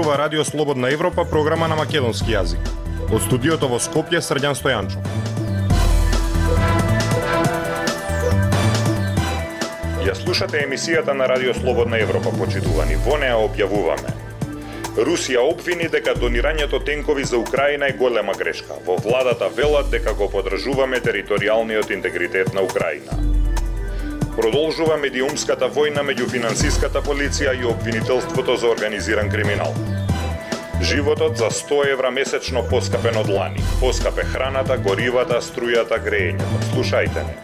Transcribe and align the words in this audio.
зборува 0.00 0.18
Радио 0.18 0.44
Слободна 0.44 0.92
Европа, 0.92 1.24
програма 1.30 1.68
на 1.68 1.76
македонски 1.76 2.32
јазик. 2.32 2.68
Од 3.12 3.20
студиото 3.20 3.68
во 3.68 3.76
Скопје 3.76 4.22
Срдјан 4.24 4.56
Стојанчов. 4.56 5.04
Ја 10.06 10.14
слушате 10.16 10.64
емисијата 10.64 11.12
на 11.12 11.28
Радио 11.28 11.52
Слободна 11.54 12.00
Европа, 12.00 12.32
почитувани. 12.32 12.96
Во 13.04 13.18
неа 13.20 13.36
објавуваме 13.44 14.14
Русија 14.96 15.44
обвини 15.44 15.90
дека 15.92 16.16
донирањето 16.16 16.80
тенкови 16.84 17.24
за 17.24 17.36
Украина 17.38 17.92
е 17.92 17.98
голема 18.00 18.32
грешка. 18.32 18.80
Во 18.86 18.96
владата 18.96 19.52
велат 19.52 19.90
дека 19.90 20.14
го 20.14 20.30
подржуваме 20.32 21.00
територијалниот 21.00 21.92
интегритет 21.92 22.54
на 22.54 22.64
Украина. 22.64 23.29
Продолжува 24.40 24.96
медиумската 24.96 25.68
војна 25.68 26.00
меѓу 26.00 26.24
финансиската 26.32 27.02
полиција 27.04 27.52
и 27.60 27.66
обвинителството 27.68 28.56
за 28.56 28.70
организиран 28.72 29.28
криминал. 29.28 29.74
Животот 30.80 31.36
за 31.36 31.50
100 31.50 31.92
евра 31.92 32.10
месечно 32.10 32.64
поскапен 32.70 33.16
од 33.20 33.28
лани. 33.28 33.60
Поскапе 33.80 34.24
храната, 34.24 34.78
горивата, 34.78 35.42
струјата, 35.44 36.00
грејењето. 36.00 36.72
Слушајте 36.72 37.26
не. 37.28 37.36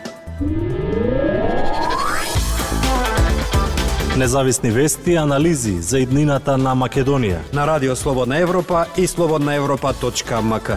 Независни 4.16 4.70
вести 4.70 5.12
и 5.12 5.16
анализи 5.16 5.82
за 5.82 6.00
иднината 6.00 6.56
на 6.56 6.72
Македонија. 6.72 7.44
На 7.52 7.66
Радио 7.66 7.96
Слободна 7.96 8.38
Европа 8.38 8.86
и 8.96 9.06
слободнаевропа.мк. 9.06 10.70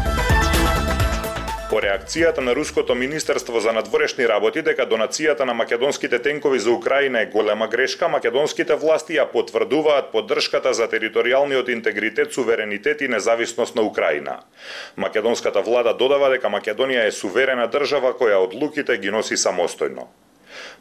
Реакцијата 1.80 2.42
на 2.42 2.56
Руското 2.56 2.96
Министерство 2.96 3.60
за 3.60 3.72
надворешни 3.72 4.26
работи 4.28 4.62
дека 4.62 4.84
донацијата 4.84 5.46
на 5.48 5.54
македонските 5.54 6.20
тенкови 6.20 6.60
за 6.60 6.72
Украина 6.72 7.22
е 7.22 7.30
голема 7.32 7.68
грешка, 7.68 8.10
македонските 8.12 8.76
власти 8.76 9.16
ја 9.16 9.26
потврдуваат 9.32 10.12
поддршката 10.12 10.74
за 10.74 10.90
територијалниот 10.92 11.72
интегритет, 11.72 12.34
суверенитет 12.34 13.02
и 13.02 13.08
независност 13.08 13.76
на 13.76 13.82
Украина. 13.82 14.40
Македонската 14.98 15.62
влада 15.62 15.94
додава 15.94 16.30
дека 16.36 16.52
Македонија 16.52 17.08
е 17.08 17.16
суверена 17.16 17.72
држава 17.72 18.12
која 18.12 18.44
одлуките 18.44 18.98
ги 18.98 19.12
носи 19.12 19.40
самостојно. 19.40 20.12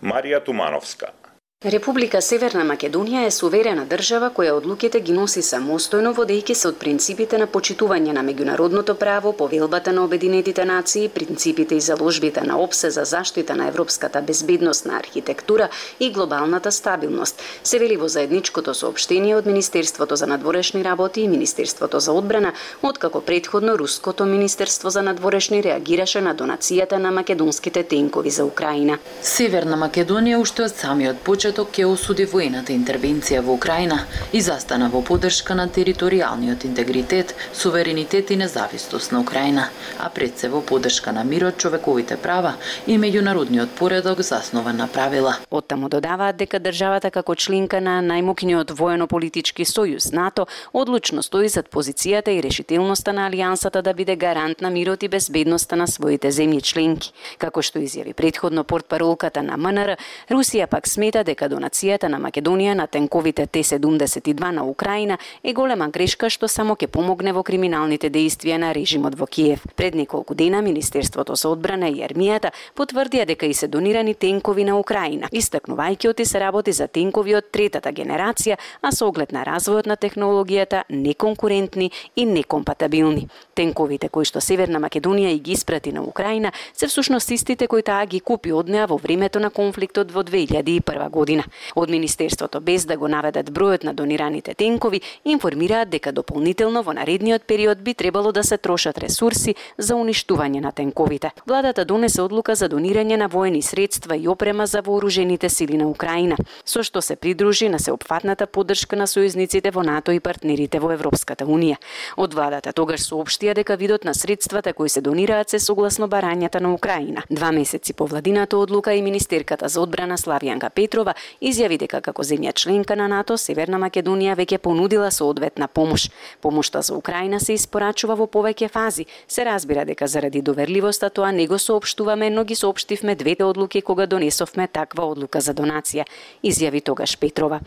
Марија 0.03 0.43
Тумановска 0.45 1.15
Република 1.65 2.21
Северна 2.23 2.63
Македонија 2.63 3.25
е 3.27 3.31
суверена 3.35 3.83
држава 3.91 4.29
која 4.31 4.53
одлуките 4.55 5.01
ги 5.03 5.11
носи 5.11 5.41
самостојно 5.43 6.13
водејќи 6.15 6.55
се 6.55 6.69
од 6.69 6.77
принципите 6.79 7.39
на 7.41 7.49
почитување 7.51 8.13
на 8.15 8.23
меѓународното 8.23 8.95
право, 8.95 9.33
повелбата 9.33 9.91
на 9.93 10.05
Обединетите 10.05 10.65
нации, 10.65 11.09
принципите 11.09 11.75
и 11.75 11.81
заложбите 11.81 12.45
на 12.47 12.61
ОПСЕ 12.63 12.91
за 12.91 13.05
заштита 13.05 13.57
на 13.57 13.67
европската 13.67 14.23
безбедносна 14.23 14.97
архитектура 14.99 15.69
и 16.01 16.13
глобалната 16.13 16.73
стабилност, 16.73 17.43
се 17.65 17.79
вели 17.79 17.97
во 17.97 18.07
заедничкото 18.07 18.75
соопштение 18.75 19.35
од 19.35 19.47
Министерството 19.47 20.17
за 20.17 20.27
надворешни 20.27 20.85
работи 20.85 21.27
и 21.27 21.29
Министерството 21.29 21.99
за 22.01 22.13
одбрана, 22.13 22.53
откако 22.83 23.21
предходно 23.21 23.79
Руското 23.79 24.27
Министерство 24.27 24.91
за 24.91 25.03
надворешни 25.03 25.63
реагираше 25.63 26.21
на 26.21 26.37
донацијата 26.37 27.03
на 27.03 27.11
македонските 27.11 27.83
тенкови 27.83 28.31
за 28.31 28.45
Украина. 28.45 28.99
Северна 29.23 29.75
Македонија 29.75 30.39
уште 30.39 30.63
од 30.71 30.79
самиот 30.79 31.27
почеток 31.27 31.48
почеток 31.49 31.71
ќе 31.73 31.87
осуди 31.89 32.27
војната 32.29 32.75
интервенција 32.75 33.41
во 33.41 33.55
Украина 33.57 34.03
и 34.37 34.41
застана 34.45 34.91
во 34.93 35.01
поддршка 35.01 35.55
на 35.57 35.65
територијалниот 35.65 36.67
интегритет, 36.69 37.35
суверенитет 37.55 38.31
и 38.31 38.37
независност 38.37 39.13
на 39.13 39.21
Украина, 39.21 39.71
а 39.99 40.11
пред 40.11 40.39
се 40.39 40.49
во 40.49 40.61
поддршка 40.61 41.13
на 41.13 41.25
мирот, 41.25 41.57
човековите 41.57 42.19
права 42.21 42.57
и 42.87 42.99
меѓународниот 42.99 43.69
поредок 43.79 44.21
заснован 44.21 44.77
на 44.77 44.89
правила. 44.89 45.39
Оттаму 45.51 45.89
додаваат 45.89 46.37
дека 46.37 46.61
државата 46.61 47.11
како 47.11 47.35
членка 47.35 47.81
на 47.81 48.03
најмокниот 48.03 48.75
воено-политички 48.77 49.65
сојуз 49.65 50.13
НАТО 50.13 50.47
одлучно 50.73 51.23
стои 51.23 51.49
зад 51.49 51.71
позицијата 51.73 52.29
и 52.29 52.43
решителноста 52.43 53.13
на 53.13 53.31
алијансата 53.31 53.81
да 53.81 53.95
биде 53.95 54.17
гарант 54.17 54.61
на 54.61 54.69
мирот 54.71 55.03
и 55.03 55.09
безбедноста 55.09 55.77
на 55.77 55.87
своите 55.87 56.29
земји 56.29 56.61
членки. 56.61 57.13
Како 57.39 57.63
што 57.63 57.79
изјави 57.79 58.13
предходно 58.13 58.65
портпаролката 58.65 59.43
на 59.43 59.57
МНР, 59.57 59.97
Русија 60.29 60.67
пак 60.67 60.87
смета 60.87 61.25
дека 61.25 61.38
дека 61.39 61.55
донацијата 61.55 62.09
на 62.11 62.19
Македонија 62.19 62.75
на 62.75 62.87
тенковите 62.91 63.47
Т-72 63.47 64.51
на 64.51 64.65
Украина 64.67 65.19
е 65.43 65.53
голема 65.53 65.89
грешка 65.89 66.27
што 66.31 66.49
само 66.49 66.75
ќе 66.75 66.89
помогне 66.91 67.33
во 67.33 67.45
криминалните 67.47 68.11
дејствија 68.11 68.59
на 68.59 68.73
режимот 68.75 69.15
во 69.15 69.27
Киев. 69.27 69.63
Пред 69.77 69.95
неколку 69.95 70.35
дена 70.35 70.63
Министерството 70.63 71.37
за 71.37 71.49
одбрана 71.49 71.89
и 71.89 72.03
армијата 72.03 72.51
потврдија 72.75 73.27
дека 73.27 73.47
и 73.47 73.55
се 73.55 73.69
донирани 73.69 74.15
тенкови 74.15 74.65
на 74.65 74.79
Украина, 74.79 75.29
истакнувајќи 75.31 76.11
оти 76.11 76.25
се 76.25 76.41
работи 76.41 76.73
за 76.73 76.89
тенкови 76.89 77.37
од 77.37 77.53
третата 77.53 77.93
генерација, 77.93 78.59
а 78.83 78.91
со 78.91 79.07
оглед 79.07 79.33
на 79.33 79.45
развојот 79.47 79.87
на 79.87 79.97
технологијата 79.97 80.83
неконкурентни 80.91 81.93
и 82.17 82.27
некомпатабилни. 82.27 83.29
Тенковите 83.55 84.09
кои 84.09 84.25
што 84.25 84.41
Северна 84.41 84.81
Македонија 84.81 85.31
и 85.37 85.39
ги 85.39 85.53
испрати 85.53 85.93
на 85.93 86.03
Украина 86.03 86.53
се 86.75 86.87
всушност 86.89 87.31
истите 87.31 87.67
кои 87.69 87.83
таа 87.83 88.07
ги 88.07 88.21
купи 88.21 88.53
од 88.53 88.69
неа 88.69 88.87
во 88.87 88.99
времето 88.99 89.39
на 89.39 89.51
конфликтот 89.51 90.11
во 90.11 90.23
2001 90.25 91.11
година 91.11 91.28
година. 91.29 91.45
Од 91.77 91.91
Министерството, 91.91 92.61
без 92.61 92.87
да 92.87 92.97
го 92.97 93.09
наведат 93.09 93.51
бројот 93.51 93.85
на 93.85 93.93
донираните 93.95 94.55
тенкови, 94.55 95.01
информираат 95.25 95.91
дека 95.91 96.13
дополнително 96.13 96.83
во 96.83 96.93
наредниот 96.93 97.45
период 97.45 97.83
би 97.85 97.95
требало 97.95 98.33
да 98.33 98.43
се 98.45 98.57
трошат 98.57 98.99
ресурси 98.99 99.55
за 99.79 99.95
уништување 99.95 100.61
на 100.61 100.73
тенковите. 100.73 101.31
Владата 101.47 101.85
донесе 101.85 102.23
одлука 102.23 102.55
за 102.55 102.69
донирање 102.69 103.17
на 103.17 103.29
воени 103.29 103.63
средства 103.63 104.17
и 104.17 104.29
опрема 104.29 104.67
за 104.67 104.81
вооружените 104.81 105.49
сили 105.49 105.77
на 105.77 105.89
Украина, 105.89 106.37
со 106.65 106.83
што 106.83 107.03
се 107.03 107.17
придружи 107.17 107.69
на 107.69 107.79
сеопфатната 107.79 108.47
поддршка 108.47 108.97
на 108.97 109.05
сојузниците 109.07 109.73
во 109.73 109.83
НАТО 109.83 110.13
и 110.13 110.21
партнерите 110.21 110.81
во 110.81 110.93
Европската 110.97 111.45
Унија. 111.45 111.77
Од 112.17 112.35
владата 112.35 112.73
тогаш 112.73 113.05
соопштија 113.05 113.55
дека 113.55 113.77
видот 113.77 114.05
на 114.05 114.15
средствата 114.15 114.73
кои 114.73 114.89
се 114.89 115.01
донираат 115.01 115.51
се 115.51 115.59
согласно 115.59 116.09
барањата 116.09 116.61
на 116.61 116.73
Украина. 116.73 117.23
Два 117.31 117.53
месеци 117.53 117.93
по 117.93 118.07
владината 118.07 118.57
одлука 118.57 118.95
и 118.95 119.03
министерката 119.03 119.69
за 119.69 119.81
одбрана 119.81 120.17
Славијанка 120.17 120.71
Петрова 120.71 121.15
изјави 121.41 121.79
дека 121.79 122.01
како 122.01 122.23
земја 122.23 122.53
членка 122.55 122.97
на 122.97 123.09
НАТО, 123.09 123.37
Северна 123.37 123.79
Македонија 123.79 124.37
веќе 124.37 124.59
понудила 124.59 125.11
соодветна 125.11 125.69
помош. 125.69 126.11
Помошта 126.41 126.83
за 126.83 126.95
Украина 126.95 127.41
се 127.41 127.55
испорачува 127.55 128.15
во 128.15 128.27
повеќе 128.27 128.69
фази. 128.69 129.07
Се 129.29 129.45
разбира 129.45 129.85
дека 129.85 130.07
заради 130.07 130.43
доверливоста 130.43 131.11
тоа 131.11 131.33
не 131.33 131.47
го 131.47 131.59
соопштуваме, 131.59 132.31
но 132.31 132.45
ги 132.45 132.55
соопштивме 132.55 133.15
двете 133.15 133.45
одлуки 133.45 133.83
кога 133.83 134.07
донесовме 134.07 134.69
таква 134.69 135.07
одлука 135.07 135.41
за 135.41 135.55
донација, 135.55 136.05
изјави 136.45 136.83
тогаш 136.83 137.19
Петрова. 137.19 137.61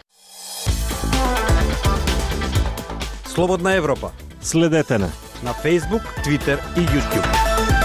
Слободна 3.26 3.76
Европа. 3.76 4.12
Следете 4.42 4.98
на 4.98 5.10
на 5.44 5.54
Facebook, 5.54 6.04
Twitter 6.24 6.60
и 6.78 6.86
YouTube. 6.86 7.81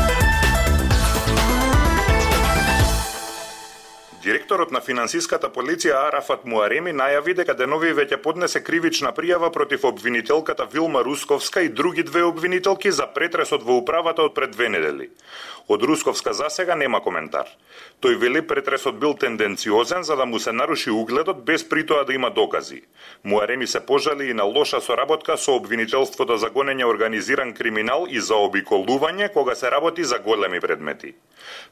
Директорот 4.27 4.73
на 4.75 4.81
финансиската 4.83 5.47
полиција 5.55 6.01
Арафат 6.09 6.49
Муареми 6.51 6.91
најави 6.91 7.37
дека 7.39 7.55
денови 7.55 7.93
веќе 7.95 8.17
поднесе 8.23 8.59
кривична 8.69 9.13
пријава 9.15 9.53
против 9.55 9.85
обвинителката 9.87 10.65
Вилма 10.73 11.03
Русковска 11.07 11.61
и 11.63 11.69
други 11.69 12.03
две 12.03 12.25
обвинителки 12.27 12.91
за 12.91 13.05
претресот 13.07 13.63
во 13.63 13.77
управата 13.79 14.25
од 14.27 14.35
пред 14.35 14.51
две 14.57 14.67
недели. 14.69 15.07
Од 15.69 15.85
Русковска 15.87 16.33
засега 16.35 16.75
нема 16.75 16.99
коментар. 17.05 17.47
Тој 18.03 18.19
вели 18.19 18.43
претресот 18.43 18.99
бил 18.99 19.15
тенденциозен 19.15 20.03
за 20.03 20.17
да 20.17 20.27
му 20.27 20.41
се 20.43 20.53
наруши 20.53 20.91
угледот 20.91 21.45
без 21.45 21.63
притоа 21.69 22.03
да 22.05 22.15
има 22.15 22.31
докази. 22.31 22.83
Муареми 23.23 23.67
се 23.67 23.81
пожали 23.87 24.31
и 24.31 24.35
на 24.35 24.45
лоша 24.45 24.81
соработка 24.81 25.37
со 25.37 25.55
обвинителството 25.55 26.37
за 26.37 26.51
гонење 26.51 26.85
организиран 26.85 27.55
криминал 27.55 28.09
и 28.11 28.19
за 28.21 28.35
обиколување 28.35 29.31
кога 29.33 29.55
се 29.55 29.71
работи 29.71 30.05
за 30.05 30.19
големи 30.19 30.61
предмети. 30.61 31.15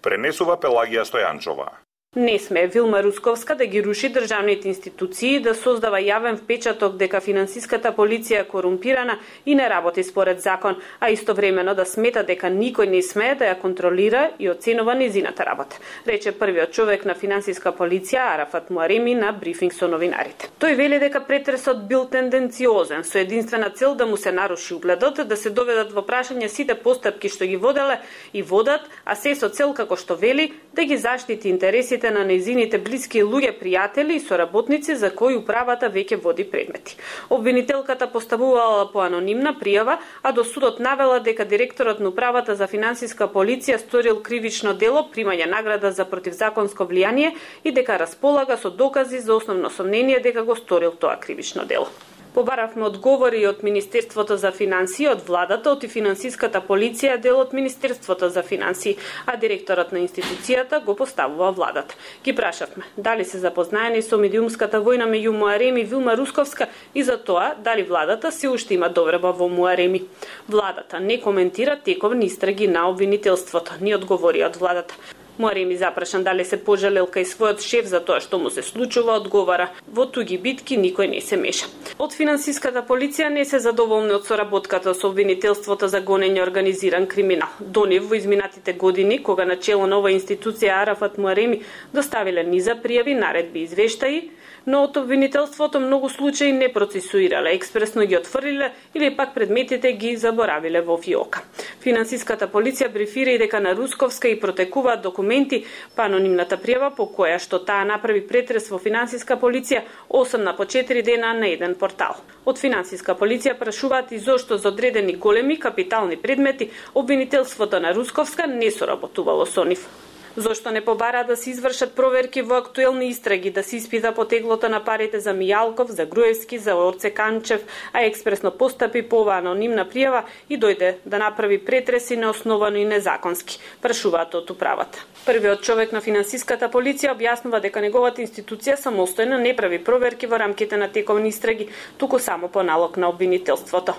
Пренесува 0.03 0.55
Пелагија 0.55 1.03
Стојанчова. 1.03 1.69
Не 2.17 2.39
сме 2.39 2.67
Вилма 2.67 3.03
Русковска 3.03 3.55
да 3.55 3.67
ги 3.67 3.85
руши 3.85 4.09
државните 4.09 4.69
институции, 4.69 5.41
да 5.43 5.51
создава 5.55 5.99
јавен 5.99 6.37
впечаток 6.39 6.95
дека 6.95 7.19
финансиската 7.21 7.91
полиција 7.91 8.45
е 8.45 8.47
корумпирана 8.47 9.17
и 9.47 9.55
не 9.55 9.67
работи 9.69 10.05
според 10.05 10.41
закон, 10.41 10.77
а 11.01 11.11
истовремено 11.11 11.75
да 11.75 11.85
смета 11.85 12.23
дека 12.23 12.47
никој 12.47 12.87
не 12.87 13.01
смее 13.03 13.35
да 13.35 13.49
ја 13.51 13.57
контролира 13.59 14.31
и 14.39 14.47
оценува 14.51 14.95
низината 14.95 15.43
работа, 15.45 15.81
рече 16.07 16.31
првиот 16.39 16.71
човек 16.71 17.05
на 17.05 17.15
финансиска 17.15 17.73
полиција 17.73 18.23
Арафат 18.37 18.71
Муареми 18.71 19.15
на 19.15 19.33
брифинг 19.33 19.75
со 19.75 19.91
новинарите. 19.91 20.53
Тој 20.63 20.77
вели 20.77 21.01
дека 21.03 21.19
претресот 21.27 21.83
бил 21.89 22.07
тенденциозен, 22.07 23.03
со 23.03 23.19
единствена 23.19 23.71
цел 23.71 23.95
да 23.95 24.07
му 24.07 24.17
се 24.17 24.31
наруши 24.31 24.75
угледот, 24.75 25.27
да 25.27 25.37
се 25.37 25.51
доведат 25.51 25.91
во 25.91 26.07
прашање 26.07 26.47
сите 26.47 26.79
постапки 26.79 27.29
што 27.29 27.43
ги 27.45 27.57
воделе 27.57 27.99
и 28.33 28.43
водат, 28.43 28.87
а 29.05 29.19
се 29.19 29.35
со 29.35 29.51
цел 29.51 29.75
како 29.75 29.97
што 29.97 30.15
вели 30.15 30.53
да 30.73 30.85
ги 30.85 30.97
заштити 30.97 31.49
интересите 31.49 32.04
интересите 32.05 32.11
на 32.11 32.25
незините 32.25 32.79
блиски 32.79 33.23
луѓе, 33.23 33.53
пријатели 33.59 34.17
и 34.17 34.21
соработници 34.21 34.95
за 34.97 35.11
кои 35.11 35.37
управата 35.37 35.89
веќе 35.89 36.21
води 36.23 36.45
предмети. 36.45 36.97
Обвинителката 37.31 38.07
поставувала 38.13 38.91
по 38.93 39.01
анонимна 39.01 39.55
пријава, 39.55 39.99
а 40.23 40.33
до 40.33 40.45
судот 40.45 40.81
навела 40.81 41.21
дека 41.21 41.45
директорот 41.45 42.01
на 42.01 42.09
управата 42.09 42.55
за 42.55 42.67
финансиска 42.67 43.29
полиција 43.29 43.79
сторил 43.79 44.23
кривично 44.23 44.75
дело, 44.75 45.09
примање 45.15 45.47
награда 45.47 45.93
за 45.93 46.05
противзаконско 46.05 46.85
влијание 46.85 47.35
и 47.65 47.73
дека 47.73 47.99
располага 47.99 48.57
со 48.57 48.71
докази 48.71 49.21
за 49.21 49.35
основно 49.35 49.71
сомнение 49.71 50.21
дека 50.21 50.45
го 50.45 50.57
сторил 50.57 50.93
тоа 50.93 51.17
кривично 51.17 51.65
дело. 51.65 51.89
Побаравме 52.35 52.83
одговори 52.83 53.47
од 53.47 53.63
Министерството 53.63 54.37
за 54.37 54.51
финансии, 54.51 55.07
од 55.07 55.21
владата, 55.23 55.71
од 55.71 55.85
и 55.87 55.89
финансиската 55.89 56.59
полиција, 56.67 57.15
дел 57.23 57.39
од 57.39 57.55
Министерството 57.55 58.27
за 58.29 58.43
финансии, 58.43 58.97
а 59.23 59.37
директорот 59.39 59.93
на 59.95 60.03
институцијата 60.03 60.83
го 60.83 60.97
поставува 60.99 61.53
владата. 61.55 61.95
Ги 62.25 62.35
прашавме 62.35 62.91
дали 62.97 63.25
се 63.25 63.39
запознаени 63.39 64.03
со 64.03 64.19
медиумската 64.19 64.83
војна 64.83 65.07
меѓу 65.07 65.31
Муареми 65.31 65.87
и 65.87 65.89
Вилма 65.95 66.17
Русковска 66.19 66.67
и 66.95 67.07
за 67.07 67.23
тоа 67.23 67.55
дали 67.55 67.87
владата 67.87 68.33
се 68.33 68.49
уште 68.49 68.75
има 68.75 68.89
добреба 68.89 69.31
во 69.31 69.49
Муареми. 69.49 70.03
Владата 70.49 71.01
не 71.01 71.21
коментира 71.21 71.79
тековни 71.79 72.27
истраги 72.27 72.67
на 72.67 72.89
обвинителството, 72.91 73.79
ни 73.81 73.95
одговори 73.95 74.43
од 74.43 74.57
владата. 74.57 74.99
Муареми 75.39 75.77
запрашан 75.77 76.23
дали 76.23 76.45
се 76.45 76.57
пожалел 76.63 77.09
кај 77.11 77.27
својот 77.27 77.61
шеф 77.61 77.89
за 77.91 77.99
тоа 78.01 78.21
што 78.23 78.39
му 78.39 78.51
се 78.55 78.63
случува, 78.63 79.17
одговара, 79.19 79.71
во 79.91 80.07
туги 80.07 80.39
битки 80.39 80.79
никој 80.79 81.11
не 81.11 81.21
се 81.21 81.37
меша. 81.37 81.67
Од 81.99 82.15
финансиската 82.15 82.85
полиција 82.87 83.33
не 83.35 83.45
се 83.45 83.59
задоволни 83.59 84.15
од 84.15 84.31
соработката 84.31 84.95
со 84.95 85.11
обвинителството 85.11 85.89
за 85.89 86.01
гонење 86.01 86.43
организиран 86.43 87.09
криминал. 87.11 87.51
До 87.59 87.83
нив 87.87 88.07
во 88.11 88.15
изминатите 88.15 88.73
години, 88.73 89.23
кога 89.23 89.45
начело 89.45 89.87
на 89.91 89.99
оваа 89.99 90.15
институција 90.15 90.79
Арафат 90.85 91.19
Муареми 91.19 91.63
доставиле 91.93 92.45
низа 92.45 92.79
пријави, 92.79 93.19
наредби 93.19 93.61
и 93.61 93.69
извештаи, 93.71 94.31
но 94.67 94.83
од 94.85 94.97
обвинителството 94.97 95.81
многу 95.81 96.09
случаи 96.09 96.53
не 96.53 96.73
процесуирале, 96.73 97.55
експресно 97.55 98.07
ги 98.07 98.17
отфрлиле 98.17 98.73
или 98.95 99.17
пак 99.17 99.35
предметите 99.35 99.93
ги 99.93 100.17
заборавиле 100.17 100.81
во 100.81 100.97
фиока. 100.97 101.43
Финансиската 101.83 102.49
полиција 102.49 102.89
брифира 102.93 103.35
и 103.35 103.39
дека 103.39 103.61
на 103.61 103.75
Русковска 103.77 104.29
и 104.29 104.41
протекуваат 104.41 105.03
документи 105.03 105.65
па 105.97 106.07
анонимната 106.09 106.57
пријава 106.57 106.95
по 106.97 107.05
која 107.07 107.39
што 107.39 107.61
таа 107.65 107.85
направи 107.85 108.25
претрес 108.27 108.71
во 108.71 108.79
финансиска 108.79 109.37
полиција 109.37 109.83
8 110.09 110.45
на 110.45 110.57
по 110.57 110.65
4 110.65 111.03
дена 111.03 111.35
на 111.35 111.49
еден 111.49 111.75
портал. 111.75 112.17
Од 112.45 112.59
финансиска 112.59 113.15
полиција 113.15 113.59
прашуваат 113.59 114.13
и 114.13 114.19
зошто 114.19 114.59
за 114.59 114.69
одредени 114.69 115.17
големи 115.17 115.59
капитални 115.59 116.17
предмети 116.17 116.71
обвинителството 116.95 117.81
на 117.81 117.95
Русковска 117.95 118.47
не 118.47 118.71
соработувало 118.71 119.47
со 119.47 119.65
нив. 119.65 120.04
Зошто 120.37 120.71
не 120.71 120.81
побара 120.81 121.25
да 121.25 121.37
се 121.37 121.51
извршат 121.51 121.95
проверки 121.95 122.43
во 122.43 122.57
актуелни 122.59 123.07
истраги, 123.09 123.51
да 123.51 123.63
се 123.63 123.77
испита 123.77 124.13
потеглото 124.15 124.69
на 124.69 124.81
парите 124.85 125.21
за 125.21 125.31
Мијалков, 125.31 125.91
за 125.91 126.07
Груевски, 126.07 126.59
за 126.59 126.75
Орце 126.75 127.11
Канчев, 127.11 127.63
а 127.93 128.03
експресно 128.03 128.51
постапи 128.51 129.03
по 129.03 129.21
оваа 129.23 129.39
анонимна 129.39 129.87
пријава 129.87 130.25
и 130.51 130.59
дојде 130.59 130.97
да 131.07 131.19
направи 131.19 131.59
претреси 131.65 132.17
неосновано 132.17 132.77
и 132.77 132.85
незаконски, 132.85 133.61
прашуваат 133.83 134.35
од 134.35 134.51
управата. 134.51 134.99
Првиот 135.27 135.63
човек 135.63 135.93
на 135.93 136.01
финансиската 136.01 136.67
полиција 136.67 137.15
објаснува 137.15 137.61
дека 137.63 137.81
неговата 137.81 138.23
институција 138.23 138.75
самостојно 138.75 139.39
не 139.39 139.55
прави 139.55 139.79
проверки 139.79 140.27
во 140.27 140.39
рамките 140.39 140.77
на 140.77 140.89
тековни 140.89 141.29
истраги, 141.29 141.69
туку 141.97 142.19
само 142.19 142.49
по 142.49 142.63
налог 142.63 142.97
на 142.97 143.09
обвинителството. 143.09 143.95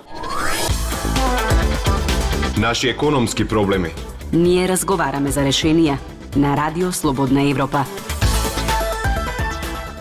Наши 2.58 2.90
економски 2.90 3.48
проблеми. 3.48 3.94
Ние 4.34 4.68
разговараме 4.68 5.31
за 5.31 5.46
решенија 5.46 5.96
на 6.36 6.58
Радио 6.58 6.92
Слободна 6.92 7.50
Европа. 7.50 7.86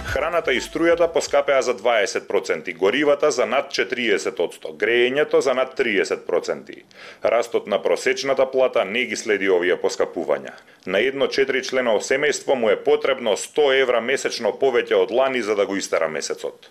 Храната 0.05 0.53
и 0.55 0.61
струјата 0.61 1.07
поскапеа 1.13 1.63
за 1.63 1.75
20%, 1.77 2.77
горивата 2.77 3.31
за 3.31 3.47
над 3.47 3.71
40%, 3.71 4.75
грејењето 4.79 5.39
за 5.39 5.55
над 5.55 5.79
30%. 5.79 6.83
Растот 7.25 7.67
на 7.67 7.83
просечната 7.83 8.51
плата 8.51 8.85
не 8.85 9.05
ги 9.05 9.17
следи 9.17 9.51
овие 9.51 9.77
поскапувања. 9.77 10.55
На 10.87 10.99
едно 10.99 11.27
4 11.27 11.63
члено 11.63 11.99
семејство 12.01 12.55
му 12.55 12.71
е 12.71 12.77
потребно 12.77 13.37
100 13.37 13.81
евра 13.83 14.01
месечно 14.01 14.55
повеќе 14.61 14.95
од 14.95 15.11
лани 15.11 15.43
за 15.43 15.55
да 15.55 15.67
го 15.67 15.77
истера 15.77 16.09
месецот. 16.09 16.71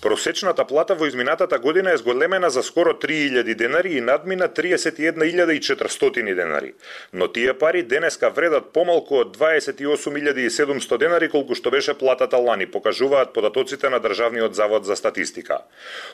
Просечната 0.00 0.64
плата 0.64 0.94
во 0.94 1.06
изминатата 1.06 1.58
година 1.58 1.90
е 1.92 1.96
зголемена 1.96 2.50
за 2.50 2.62
скоро 2.62 2.92
3000 2.92 3.54
денари 3.54 3.92
и 3.92 4.00
надмина 4.00 4.48
31.400 4.48 6.34
денари. 6.34 6.74
Но 7.12 7.28
тие 7.28 7.54
пари 7.54 7.82
денеска 7.82 8.30
вредат 8.30 8.72
помалку 8.72 9.18
од 9.18 9.36
28.700 9.36 10.98
денари 10.98 11.28
колку 11.28 11.58
што 11.58 11.70
беше 11.74 11.98
платата 11.98 12.38
лани, 12.38 12.70
покажуваат 12.70 13.34
податоците 13.34 13.90
на 13.90 13.98
Државниот 13.98 14.54
завод 14.54 14.86
за 14.86 14.96
статистика. 14.96 15.58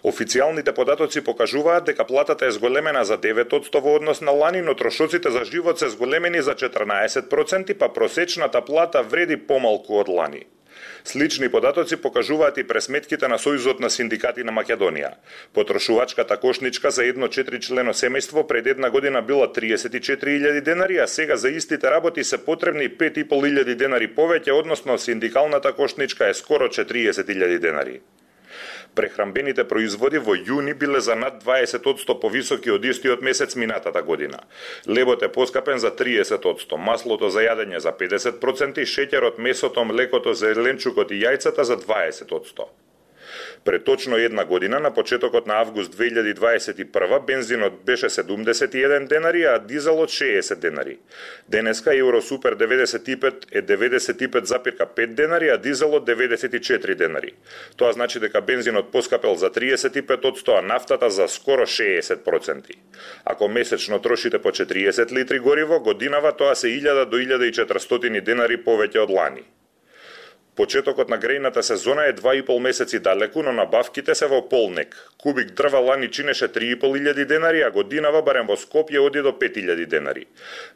Официјалните 0.05 0.73
податоци 0.73 1.21
покажуваат 1.21 1.85
дека 1.85 2.09
платата 2.09 2.47
е 2.47 2.57
зголемена 2.57 3.05
за 3.05 3.19
9% 3.19 3.81
во 3.81 3.97
однос 4.01 4.21
на 4.21 4.31
лани, 4.31 4.63
но 4.63 4.75
трошоците 4.75 5.31
за 5.31 5.45
живот 5.45 5.79
се 5.79 5.89
зголемени 5.89 6.43
за 6.43 6.55
14%, 6.55 7.79
па 7.79 7.93
просечната 7.93 8.65
плата 8.65 9.03
вреди 9.03 9.37
помалку 9.37 10.01
од 10.01 10.09
лани. 10.09 10.47
Слични 11.05 11.49
податоци 11.49 11.97
покажуваат 11.97 12.59
и 12.59 12.65
пресметките 12.65 13.29
на 13.29 13.39
Сојузот 13.39 13.81
на 13.81 13.91
синдикати 13.91 14.45
на 14.45 14.53
Македонија. 14.53 15.15
Потрошувачката 15.55 16.37
кошничка 16.37 16.91
за 16.91 17.05
едно 17.05 17.29
4 17.29 17.61
члено 17.61 17.93
семејство 17.93 18.47
пред 18.47 18.67
една 18.67 18.91
година 18.91 19.23
била 19.23 19.53
34.000 19.53 20.61
денари, 20.61 20.99
а 20.99 21.07
сега 21.07 21.37
за 21.37 21.49
истите 21.49 21.91
работи 21.91 22.25
се 22.25 22.45
потребни 22.45 22.89
5.500 22.89 23.75
денари 23.75 24.09
повеќе, 24.15 24.51
односно 24.51 24.99
синдикалната 24.99 25.73
кошничка 25.73 26.29
е 26.29 26.35
скоро 26.35 26.69
40.000 26.69 27.59
денари. 27.59 28.01
Прехрамбените 28.95 29.65
производи 29.69 30.19
во 30.19 30.37
јуни 30.37 30.75
биле 30.79 31.01
за 31.01 31.17
над 31.19 31.43
20% 31.45 32.19
повисоки 32.21 32.71
од 32.71 32.85
истиот 32.85 33.23
месец 33.23 33.57
минатата 33.57 34.03
година. 34.03 34.45
Лебот 34.89 35.23
е 35.23 35.33
поскапен 35.33 35.79
за 35.79 35.91
30%, 35.91 36.77
маслото 36.77 37.31
за 37.31 37.43
јадење 37.49 37.83
за 37.83 37.93
50%, 37.93 38.87
шеќерот, 38.95 39.39
месото, 39.39 39.85
млекото, 39.85 40.35
зеленчукот 40.35 41.11
и 41.11 41.23
јајцата 41.25 41.63
за 41.63 41.77
20%. 41.77 42.71
Пред 43.65 43.85
точно 43.85 44.17
една 44.17 44.45
година, 44.45 44.81
на 44.81 44.95
почетокот 44.95 45.47
на 45.47 45.55
август 45.55 45.97
2021, 45.97 47.27
бензинот 47.27 47.85
беше 47.85 48.07
71 48.07 49.09
денари, 49.09 49.43
а 49.43 49.59
дизелот 49.59 50.11
60 50.11 50.55
денари. 50.55 50.99
Денеска 51.49 51.97
Евросупер 51.97 52.57
95 52.57 53.35
е 53.53 53.63
95,5 53.63 55.07
денари, 55.07 55.49
а 55.49 55.59
дизелот 55.59 56.07
94 56.09 56.95
денари. 56.95 57.33
Тоа 57.77 57.93
значи 57.93 58.21
дека 58.21 58.41
бензинот 58.41 58.93
поскапел 58.93 59.35
за 59.35 59.51
35%, 59.51 60.59
а 60.59 60.63
нафтата 60.63 61.11
за 61.11 61.29
скоро 61.29 61.63
60%. 61.63 62.71
Ако 63.25 63.49
месечно 63.49 63.99
трошите 63.99 64.39
по 64.39 64.49
40 64.49 65.13
литри 65.13 65.39
гориво, 65.39 65.81
годинава 65.81 66.37
тоа 66.37 66.55
се 66.55 66.67
1000 66.67 67.05
до 67.05 67.17
1400 67.17 68.21
денари 68.21 68.65
повеќе 68.65 68.99
од 68.99 69.11
лани. 69.11 69.45
Почетокот 70.57 71.09
на 71.11 71.17
грејната 71.19 71.63
сезона 71.67 72.05
е 72.07 72.13
2,5 72.15 72.59
месеци 72.61 72.99
далеку, 72.99 73.43
но 73.43 73.53
набавките 73.53 74.15
се 74.15 74.27
во 74.31 74.39
полнек. 74.49 74.95
Кубик 75.19 75.51
дрва 75.51 75.81
лани 75.83 76.09
чинеше 76.09 76.49
3.500 76.49 77.25
денари, 77.25 77.63
а 77.63 77.71
годинава 77.71 78.23
барем 78.23 78.47
во 78.47 78.55
Скопје 78.57 79.03
оди 79.03 79.23
до 79.23 79.33
5.000 79.33 79.87
денари. 79.87 80.27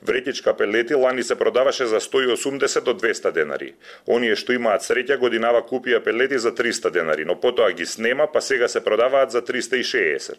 Вретичка 0.02 0.56
пелети 0.56 0.94
лани 0.94 1.22
се 1.22 1.38
продаваше 1.38 1.86
за 1.86 2.00
180 2.00 2.80
до 2.80 2.94
200 2.94 3.32
денари. 3.32 3.74
Оние 4.06 4.34
што 4.34 4.52
имаат 4.52 4.82
среќа 4.82 5.16
годинава 5.16 5.62
купија 5.62 6.02
пелети 6.02 6.38
за 6.38 6.50
300 6.50 6.90
денари, 6.90 7.24
но 7.24 7.40
потоа 7.40 7.72
ги 7.72 7.86
снема, 7.86 8.26
па 8.32 8.40
сега 8.40 8.68
се 8.68 8.84
продаваат 8.84 9.30
за 9.30 9.42
360. 9.42 10.34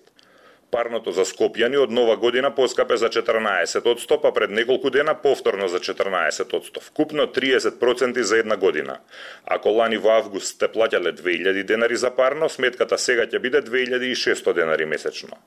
Парното 0.72 1.12
за 1.12 1.26
Скопјани 1.26 1.80
од 1.82 1.92
нова 1.92 2.16
година 2.22 2.52
поскапе 2.56 2.98
за 2.98 3.10
14 3.10 3.88
од 3.90 4.02
100, 4.02 4.18
па 4.22 4.32
пред 4.34 4.52
неколку 4.54 4.90
дена 4.94 5.16
повторно 5.18 5.68
за 5.68 5.80
14 5.80 6.54
од 6.54 6.68
100. 6.70 6.84
Вкупно 6.90 7.26
30% 7.28 8.22
за 8.22 8.38
една 8.38 8.58
година. 8.58 9.00
Ако 9.46 9.70
лани 9.70 9.98
во 9.98 10.14
август 10.20 10.56
сте 10.56 10.70
плаќале 10.70 11.16
2000 11.18 11.64
денари 11.64 11.98
за 11.98 12.12
парно, 12.12 12.50
сметката 12.50 12.98
сега 12.98 13.26
ќе 13.26 13.42
биде 13.42 13.62
2600 13.66 14.54
денари 14.54 14.86
месечно. 14.86 15.42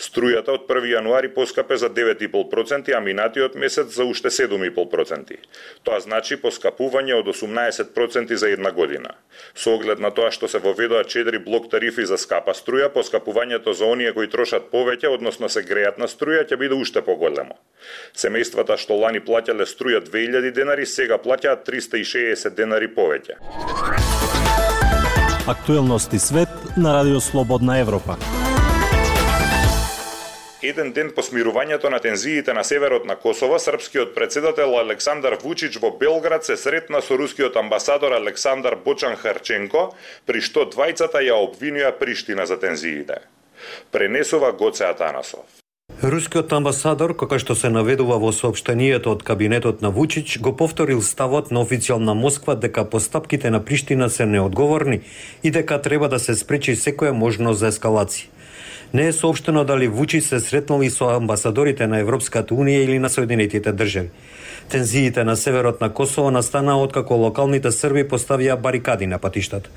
Струјата 0.00 0.54
од 0.56 0.62
1 0.64 0.86
јануари 0.94 1.28
поскапе 1.34 1.76
за 1.76 1.90
9,5%, 1.92 2.94
а 2.96 3.00
минатиот 3.04 3.54
месец 3.54 3.92
за 3.92 4.06
уште 4.08 4.30
7,5%. 4.32 5.36
Тоа 5.84 6.00
значи 6.00 6.38
поскапување 6.40 7.18
од 7.18 7.28
18% 7.28 8.34
за 8.34 8.48
една 8.48 8.72
година. 8.72 9.12
Со 9.54 9.74
оглед 9.76 10.00
на 10.00 10.10
тоа 10.10 10.30
што 10.32 10.48
се 10.48 10.58
воведоа 10.58 11.04
4 11.04 11.44
блок 11.44 11.68
тарифи 11.70 12.06
за 12.08 12.16
скапа 12.16 12.56
струја, 12.56 12.88
поскапувањето 12.88 13.76
за 13.76 13.84
оние 13.84 14.14
кои 14.16 14.30
трошат 14.32 14.72
повеќе, 14.72 15.12
односно 15.12 15.52
се 15.52 15.62
греат 15.68 16.00
на 16.00 16.08
струја, 16.08 16.48
ќе 16.48 16.56
биде 16.56 16.80
уште 16.80 17.04
поголемо. 17.04 17.60
Семејствата 18.16 18.80
што 18.80 18.96
лани 18.96 19.20
плаќале 19.20 19.68
струја 19.68 20.00
2000 20.08 20.56
денари, 20.56 20.86
сега 20.86 21.20
плаќаат 21.20 21.68
360 21.68 22.56
денари 22.56 22.88
повеќе. 22.88 23.36
Актуелности 25.46 26.18
свет 26.18 26.48
на 26.76 26.94
Радио 26.94 27.20
Слободна 27.20 27.78
Европа. 27.78 28.16
Еден 30.62 30.92
ден 30.92 31.08
по 31.16 31.22
смирувањето 31.24 31.88
на 31.88 31.98
тензиите 32.04 32.52
на 32.52 32.64
северот 32.64 33.06
на 33.08 33.14
Косово, 33.16 33.58
српскиот 33.58 34.14
председател 34.14 34.76
Александар 34.78 35.38
Вучич 35.42 35.78
во 35.80 35.90
Белград 35.90 36.44
се 36.44 36.56
сретна 36.56 37.00
со 37.00 37.16
рускиот 37.16 37.56
амбасадор 37.56 38.12
Александар 38.12 38.76
Бочан 38.76 39.16
Харченко, 39.16 39.94
при 40.26 40.44
што 40.44 40.66
двајцата 40.68 41.24
ја 41.24 41.38
обвинија 41.40 41.94
Приштина 41.96 42.44
за 42.46 42.58
тензиите. 42.60 43.24
Пренесува 43.90 44.52
Гоце 44.52 44.84
Атанасов. 44.84 45.48
Рускиот 46.02 46.52
амбасадор, 46.52 47.16
како 47.16 47.38
што 47.40 47.56
се 47.56 47.70
наведува 47.72 48.18
во 48.20 48.28
сообштенијето 48.28 49.16
од 49.16 49.24
кабинетот 49.24 49.80
на 49.80 49.88
Вучич, 49.88 50.38
го 50.44 50.52
повторил 50.52 51.00
ставот 51.00 51.50
на 51.50 51.64
официјална 51.64 52.12
Москва 52.12 52.54
дека 52.54 52.84
постапките 52.84 53.50
на 53.50 53.64
Приштина 53.64 54.10
се 54.10 54.26
неодговорни 54.26 55.00
и 55.42 55.50
дека 55.50 55.80
треба 55.80 56.08
да 56.08 56.18
се 56.18 56.34
спречи 56.34 56.76
секоја 56.76 57.16
можност 57.16 57.60
за 57.60 57.72
ескалација. 57.72 58.28
Не 58.94 59.06
е 59.06 59.12
соопштено 59.12 59.64
дали 59.64 59.88
Вучич 59.88 60.24
се 60.24 60.40
сретнали 60.40 60.90
со 60.90 61.12
амбасадорите 61.14 61.86
на 61.86 62.00
Европската 62.02 62.54
Унија 62.54 62.82
или 62.84 62.98
на 62.98 63.10
Соединетите 63.10 63.72
држави. 63.72 64.10
Тензиите 64.68 65.24
на 65.24 65.36
северот 65.36 65.80
на 65.80 65.92
Косово 65.94 66.30
настанаа 66.30 66.82
откако 66.82 67.14
локалните 67.14 67.70
срби 67.70 68.02
поставија 68.02 68.56
барикади 68.56 69.06
на 69.06 69.18
патиштата. 69.18 69.70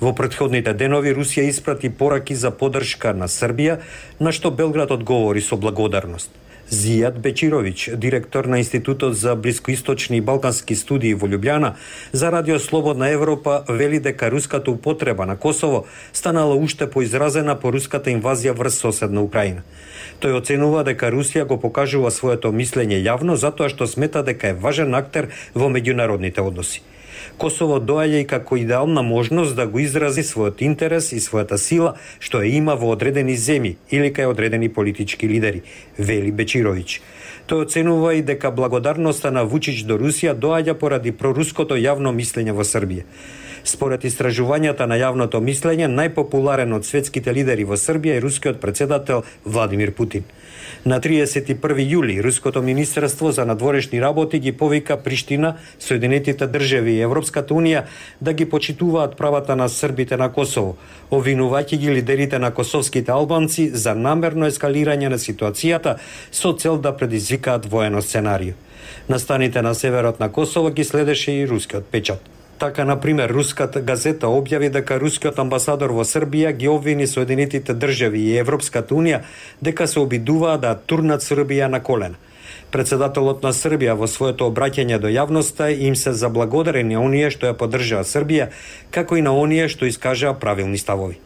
Во 0.00 0.14
претходните 0.14 0.74
денови 0.74 1.14
Русија 1.14 1.48
испрати 1.50 1.90
пораки 1.90 2.34
за 2.34 2.50
поддршка 2.50 3.14
на 3.14 3.26
Србија, 3.26 3.80
на 4.20 4.32
што 4.32 4.50
Белград 4.50 4.90
одговори 4.90 5.40
со 5.40 5.56
благодарност. 5.56 6.30
Зијат 6.70 7.18
Бечировиќ, 7.20 7.96
директор 7.96 8.46
на 8.48 8.58
Институтот 8.58 9.14
за 9.14 9.34
блискоисточни 9.36 10.16
и 10.16 10.20
балкански 10.20 10.74
студии 10.74 11.14
во 11.14 11.28
Лјубљана, 11.28 11.74
за 12.12 12.30
Радио 12.32 12.58
Слободна 12.58 13.10
Европа 13.12 13.64
вели 13.68 14.00
дека 14.00 14.30
руската 14.30 14.70
употреба 14.70 15.26
на 15.26 15.36
Косово 15.36 15.84
станала 16.12 16.54
уште 16.54 16.90
поизразена 16.90 17.54
по 17.60 17.72
руската 17.72 18.10
инвазија 18.10 18.56
врз 18.56 18.80
соседна 18.80 19.20
Украина. 19.20 19.62
Тој 20.20 20.40
оценува 20.40 20.84
дека 20.84 21.12
Русија 21.12 21.44
го 21.44 21.60
покажува 21.60 22.10
своето 22.10 22.52
мислење 22.52 23.02
јавно 23.04 23.36
затоа 23.36 23.68
што 23.68 23.86
смета 23.86 24.22
дека 24.22 24.48
е 24.48 24.58
важен 24.58 24.94
актер 24.94 25.28
во 25.54 25.68
меѓународните 25.68 26.40
односи. 26.40 26.80
Косово 27.38 27.80
доаѓа 27.80 28.22
и 28.22 28.26
како 28.26 28.56
идеална 28.56 29.02
можност 29.02 29.56
да 29.56 29.66
го 29.66 29.78
изрази 29.78 30.22
својот 30.22 30.62
интерес 30.62 31.12
и 31.12 31.20
својата 31.20 31.56
сила 31.56 31.94
што 32.20 32.42
ја 32.42 32.50
има 32.60 32.74
во 32.74 32.92
одредени 32.94 33.36
земји 33.36 33.76
или 33.90 34.10
кај 34.10 34.30
одредени 34.30 34.68
политички 34.68 35.28
лидери, 35.28 35.62
вели 35.98 36.32
Бечировиќ. 36.32 37.00
Тој 37.48 37.64
оценува 37.66 38.14
и 38.14 38.22
дека 38.22 38.50
благодарноста 38.50 39.30
на 39.30 39.44
Вучич 39.44 39.84
до 39.84 39.98
Русија 40.00 40.32
доаѓа 40.34 40.74
поради 40.74 41.12
проруското 41.12 41.76
јавно 41.76 42.12
мислење 42.12 42.52
во 42.56 42.64
Србија. 42.64 43.04
Според 43.64 44.04
истражувањата 44.04 44.84
на 44.84 44.98
јавното 45.00 45.40
мислење, 45.40 45.86
најпопуларен 45.88 46.74
од 46.76 46.84
светските 46.84 47.32
лидери 47.32 47.64
во 47.64 47.78
Србија 47.80 48.18
е 48.18 48.20
рускиот 48.20 48.58
председател 48.60 49.22
Владимир 49.44 49.94
Путин. 49.96 50.26
На 50.84 50.98
31 51.00 51.80
јули 51.88 52.18
Руското 52.22 52.62
министерство 52.62 53.32
за 53.32 53.46
надворешни 53.48 54.00
работи 54.00 54.38
ги 54.38 54.52
повика 54.52 54.96
Приштина, 54.96 55.54
Соединетите 55.78 56.46
држави 56.46 56.98
и 56.98 57.00
Европската 57.00 57.54
унија 57.54 57.86
да 58.20 58.32
ги 58.32 58.44
почитуваат 58.44 59.16
правата 59.16 59.56
на 59.56 59.68
србите 59.68 60.20
на 60.20 60.28
Косово, 60.28 60.76
овинувајќи 61.10 61.80
ги 61.80 61.90
лидерите 61.90 62.38
на 62.38 62.50
косовските 62.50 63.12
албанци 63.12 63.70
за 63.72 63.94
намерно 63.94 64.44
ескалирање 64.44 65.08
на 65.08 65.16
ситуацијата 65.16 65.96
со 66.30 66.52
цел 66.52 66.76
да 66.76 66.92
предизвикаат 66.92 67.64
воено 67.66 68.02
сценарио. 68.02 68.52
На 69.08 69.18
станите 69.18 69.62
на 69.62 69.74
северот 69.74 70.20
на 70.20 70.32
Косово 70.32 70.70
ги 70.70 70.84
следеше 70.84 71.32
и 71.32 71.48
рускиот 71.48 71.86
печат. 71.86 72.43
Така, 72.58 72.84
на 72.84 73.00
пример, 73.00 73.30
руската 73.34 73.80
газета 73.80 74.28
објави 74.30 74.68
дека 74.70 75.00
рускиот 75.02 75.38
амбасадор 75.42 75.90
во 75.90 76.04
Србија 76.06 76.52
ги 76.54 76.68
обвини 76.70 77.06
Соединетите 77.10 77.74
држави 77.74 78.20
и 78.30 78.36
Европската 78.38 78.94
унија 78.94 79.24
дека 79.60 79.88
се 79.90 79.98
обидуваа 79.98 80.54
да 80.62 80.76
турнат 80.78 81.22
Србија 81.22 81.66
на 81.66 81.82
колена. 81.82 82.14
Председателот 82.70 83.42
на 83.42 83.50
Србија 83.52 83.98
во 83.98 84.06
своето 84.06 84.46
обраќање 84.52 85.00
до 85.02 85.10
јавноста 85.10 85.68
им 85.74 85.96
се 85.96 86.12
заблагодари 86.12 86.84
на 86.84 87.02
оние 87.02 87.30
што 87.34 87.50
ја 87.50 87.58
поддржаа 87.58 88.06
Србија, 88.06 88.48
како 88.90 89.18
и 89.18 89.22
на 89.22 89.34
оние 89.34 89.68
што 89.68 89.90
искажаа 89.90 90.38
правилни 90.38 90.78
ставови. 90.78 91.18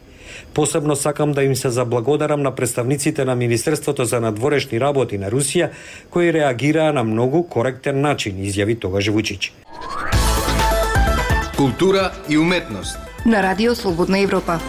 Посебно 0.53 0.95
сакам 0.95 1.31
да 1.33 1.43
им 1.43 1.55
се 1.55 1.69
заблагодарам 1.69 2.41
на 2.41 2.55
представниците 2.55 3.25
на 3.25 3.35
Министерството 3.35 4.05
за 4.05 4.19
надворешни 4.19 4.79
работи 4.79 5.17
на 5.17 5.29
Русија, 5.29 5.69
кои 6.09 6.33
реагираа 6.33 6.93
на 6.93 7.03
многу 7.03 7.43
коректен 7.43 8.01
начин, 8.01 8.41
изјави 8.41 8.79
тогаш 8.79 9.07
Вучич 9.07 9.53
култура 11.59 12.11
и 12.29 12.37
уметност. 12.37 12.99
На 13.25 13.43
Радио 13.43 13.75
Слободна 13.75 14.19
Европа. 14.19 14.59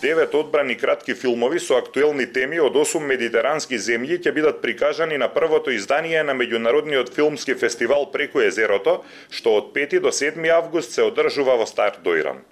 Девет 0.00 0.34
одбрани 0.34 0.76
кратки 0.76 1.14
филмови 1.14 1.60
со 1.60 1.74
актуелни 1.74 2.26
теми 2.32 2.60
од 2.60 2.76
8 2.78 3.02
медитерански 3.02 3.74
земји 3.74 4.20
ќе 4.22 4.32
бидат 4.36 4.60
прикажани 4.62 5.18
на 5.18 5.26
првото 5.34 5.74
издание 5.74 6.22
на 6.22 6.36
меѓународниот 6.38 7.10
филмски 7.14 7.56
фестивал 7.58 8.06
преку 8.12 8.38
езерото, 8.38 9.02
што 9.30 9.56
од 9.58 9.74
5 9.74 9.98
до 9.98 10.14
7 10.14 10.46
август 10.58 10.94
се 10.94 11.02
одржува 11.02 11.58
во 11.58 11.66
Стар 11.66 11.98
Дојран. 12.04 12.46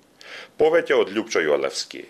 Повеќе 0.59 0.99
од 0.99 1.15
Лјупчо 1.15 1.47
Јолевски. 1.47 2.03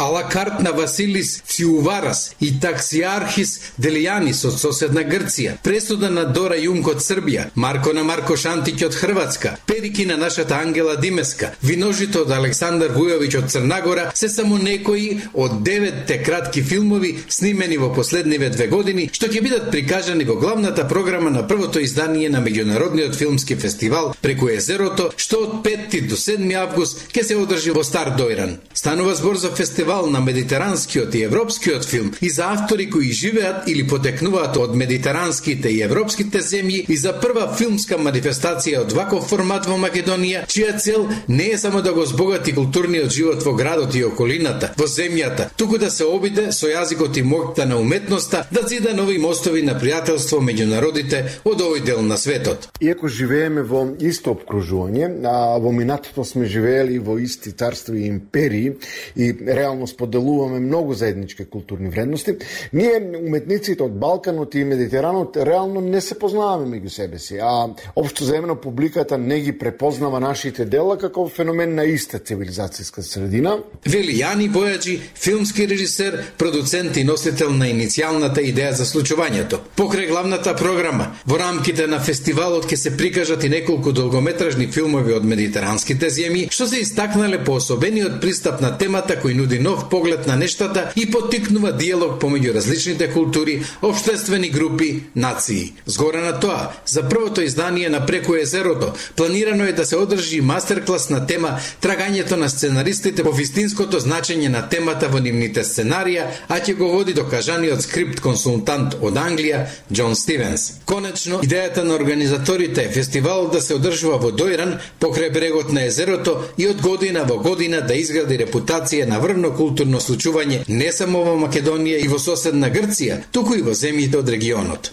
Алакарт 0.00 0.60
на 0.60 0.72
Василис 0.72 1.42
Циуварас 1.46 2.34
и 2.40 2.54
таксиархис 2.60 3.50
Делијанис 3.76 4.38
од 4.48 4.54
соседна 4.56 5.02
Грција, 5.04 5.58
пресуда 5.60 6.08
на 6.08 6.22
Дора 6.24 6.56
Јунг 6.56 6.86
од 6.88 7.02
Србија, 7.04 7.50
Марко 7.54 7.92
на 7.92 8.00
Марко 8.08 8.32
Шантиќ 8.32 8.86
од 8.86 8.96
Хрватска, 8.96 9.52
перики 9.66 10.06
на 10.08 10.16
нашата 10.16 10.56
Ангела 10.56 10.94
Димеска, 10.96 11.50
виножито 11.60 12.22
од 12.24 12.32
Александар 12.32 12.94
Вујовиќ 12.96 13.36
од 13.42 13.50
Црнагора, 13.52 14.06
се 14.14 14.30
само 14.32 14.56
некои 14.58 15.18
од 15.34 15.58
деветте 15.68 16.16
кратки 16.24 16.62
филмови 16.62 17.18
снимени 17.28 17.76
во 17.76 17.92
последниве 17.92 18.48
две 18.56 18.70
години, 18.72 19.10
што 19.12 19.28
ќе 19.28 19.44
бидат 19.44 19.68
прикажани 19.70 20.24
во 20.24 20.38
главната 20.40 20.88
програма 20.88 21.28
на 21.28 21.44
првото 21.44 21.84
издание 21.84 22.30
на 22.32 22.40
Меѓународниот 22.40 23.20
филмски 23.20 23.60
фестивал 23.60 24.14
преку 24.22 24.48
езерото, 24.48 25.10
што 25.16 25.44
од 25.44 25.60
5 25.68 26.00
до 26.08 26.16
7 26.16 26.56
август 26.62 27.04
ќе 27.12 27.26
се 27.26 27.36
одржи 27.36 27.76
во 27.76 27.84
Стар 27.84 28.14
Дојран. 28.16 28.56
Станува 28.72 29.14
збор 29.14 29.36
за 29.36 29.52
фестивал 29.52 29.79
фестивал 29.80 30.06
на 30.06 30.20
медитеранскиот 30.20 31.14
и 31.14 31.22
европскиот 31.22 31.84
филм 31.84 32.12
и 32.20 32.30
за 32.30 32.44
автори 32.52 32.90
кои 32.90 33.12
живеат 33.12 33.68
или 33.68 33.86
потекнуваат 33.86 34.56
од 34.56 34.74
медитеранските 34.76 35.70
и 35.72 35.80
европските 35.82 36.42
земји 36.44 36.84
и 36.88 36.96
за 36.96 37.14
прва 37.20 37.46
филмска 37.56 37.96
манифестација 37.96 38.82
од 38.84 38.92
ваков 38.92 39.24
формат 39.30 39.64
во 39.64 39.78
Македонија, 39.80 40.44
чија 40.52 40.74
цел 40.76 41.06
не 41.28 41.46
е 41.54 41.58
само 41.58 41.80
да 41.82 41.94
го 41.96 42.04
збогати 42.04 42.52
културниот 42.52 43.10
живот 43.10 43.42
во 43.42 43.54
градот 43.56 43.94
и 43.94 44.04
околината, 44.04 44.74
во 44.76 44.84
земјата, 44.84 45.48
туку 45.56 45.78
да 45.78 45.90
се 45.90 46.04
обиде 46.04 46.52
со 46.52 46.68
јазикот 46.68 47.16
и 47.16 47.24
моќта 47.24 47.64
на 47.64 47.80
уметноста 47.80 48.44
да 48.50 48.66
зида 48.68 48.92
нови 48.92 49.16
мостови 49.18 49.62
на 49.62 49.78
пријателство 49.80 50.42
меѓу 50.44 50.68
народите 50.74 51.22
од 51.44 51.56
овој 51.56 51.84
дел 51.86 52.02
на 52.02 52.20
светот. 52.20 52.68
Иако 52.80 53.08
живееме 53.08 53.62
во 53.62 53.86
исто 54.00 54.36
обкружување, 54.36 55.24
а 55.24 55.56
во 55.56 55.72
минатото 55.72 56.24
сме 56.24 56.44
живеели 56.44 56.98
во 56.98 57.16
исти 57.18 57.56
царства 57.56 57.96
и 57.96 58.06
империи 58.06 58.76
и 59.16 59.32
реално 59.46 59.69
реално 59.70 59.86
споделуваме 59.86 60.60
многу 60.60 60.94
заеднички 60.94 61.44
културни 61.44 61.90
вредности. 61.90 62.34
Ние, 62.72 62.98
уметниците 63.26 63.82
од 63.82 63.92
Балканот 63.98 64.54
и 64.54 64.64
Медитеранот, 64.64 65.36
реално 65.36 65.80
не 65.80 66.00
се 66.00 66.18
познаваме 66.18 66.66
меѓу 66.66 66.88
себе 66.88 67.18
си, 67.18 67.38
а 67.38 67.68
општо 67.96 68.24
заемено 68.24 68.56
публиката 68.56 69.18
не 69.18 69.40
ги 69.40 69.52
препознава 69.58 70.20
нашите 70.20 70.64
дела 70.64 70.98
како 70.98 71.28
феномен 71.28 71.74
на 71.74 71.84
иста 71.84 72.18
цивилизацијска 72.18 73.00
средина. 73.00 73.58
Вели 73.86 74.16
Јани 74.18 74.50
Бојаджи, 74.50 74.98
филмски 75.14 75.68
режисер, 75.68 76.18
продуцент 76.38 76.96
и 76.96 77.04
носител 77.04 77.54
на 77.54 77.70
иницијалната 77.70 78.42
идеја 78.42 78.72
за 78.74 78.84
случувањето. 78.84 79.60
Покрај 79.76 80.08
главната 80.10 80.56
програма, 80.56 81.14
во 81.26 81.38
рамките 81.38 81.86
на 81.86 82.00
фестивалот 82.00 82.66
ќе 82.66 82.76
се 82.76 82.96
прикажат 82.96 83.44
и 83.44 83.48
неколку 83.48 83.92
долгометражни 83.92 84.66
филмови 84.66 85.14
од 85.14 85.24
медитеранските 85.24 86.10
земји, 86.10 86.50
што 86.50 86.66
се 86.66 86.82
истакнале 86.82 87.44
по 87.44 87.54
особениот 87.60 88.20
пристап 88.20 88.60
на 88.60 88.74
темата 88.78 89.14
кој 89.20 89.36
нуди 89.36 89.59
нов 89.60 89.88
поглед 89.88 90.26
на 90.26 90.36
нештата 90.36 90.92
и 90.96 91.10
поттикнува 91.10 91.72
диалог 91.72 92.20
помеѓу 92.22 92.54
различните 92.54 93.10
култури, 93.12 93.62
обштествени 93.82 94.50
групи, 94.50 95.02
нации. 95.14 95.72
Згора 95.86 96.20
на 96.20 96.40
тоа, 96.40 96.72
за 96.86 97.08
првото 97.08 97.42
издание 97.42 97.88
на 97.88 98.06
Преку 98.06 98.34
езерото, 98.34 98.92
планирано 99.16 99.64
е 99.64 99.72
да 99.72 99.86
се 99.86 99.96
одржи 99.96 100.40
мастер-клас 100.40 101.10
на 101.10 101.26
тема 101.26 101.58
Трагањето 101.82 102.36
на 102.36 102.48
сценаристите 102.50 103.24
по 103.24 103.32
вистинското 103.32 104.00
значење 104.00 104.48
на 104.48 104.62
темата 104.68 105.08
во 105.08 105.20
нивните 105.20 105.64
сценарија, 105.64 106.26
а 106.48 106.60
ќе 106.60 106.76
го 106.76 106.90
води 106.92 107.14
докажаниот 107.14 107.82
скрипт 107.82 108.20
консултант 108.20 108.96
од 109.00 109.16
Англија, 109.16 109.66
Џон 109.92 110.16
Стивенс. 110.16 110.80
Конечно, 110.86 111.40
идејата 111.44 111.84
на 111.84 111.94
организаторите 111.94 112.84
е 112.84 112.92
фестивалот 112.92 113.52
да 113.52 113.60
се 113.62 113.74
одржува 113.74 114.18
во 114.22 114.30
Дојран, 114.32 114.78
покрај 115.00 115.32
брегот 115.32 115.72
на 115.72 115.84
езерото 115.86 116.36
и 116.58 116.68
од 116.68 116.80
година 116.82 117.24
во 117.28 117.38
година 117.38 117.80
да 117.86 117.94
изгради 117.94 118.38
репутација 118.40 119.08
на 119.08 119.20
врвно 119.20 119.49
културно 119.56 120.00
случување 120.00 120.64
не 120.68 120.92
само 120.92 121.24
во 121.26 121.36
Македонија 121.46 122.00
и 122.04 122.08
во 122.08 122.18
соседна 122.18 122.70
Грција, 122.70 123.20
туку 123.32 123.58
и 123.58 123.62
во 123.62 123.76
земјите 123.76 124.18
од 124.22 124.28
регионот. 124.36 124.92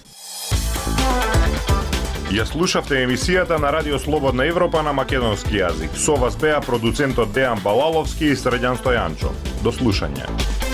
Ја 2.27 2.43
слушавте 2.43 3.05
емисијата 3.05 3.55
на 3.57 3.71
Радио 3.71 3.99
Слободна 3.99 4.43
Европа 4.45 4.81
на 4.83 4.91
македонски 4.93 5.61
јазик. 5.61 5.95
Со 5.95 6.19
вас 6.19 6.35
беа 6.35 6.59
продуцентот 6.61 7.31
Дејан 7.31 7.63
Балаловски 7.63 8.33
и 8.33 8.35
Средјан 8.35 8.75
Стојанчо. 8.83 9.31
До 9.63 9.71
слушање. 9.71 10.66